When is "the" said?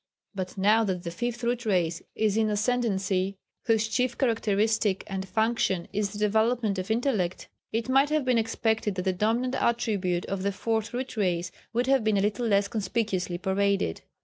1.03-1.11, 6.11-6.17, 9.03-9.13, 10.41-10.51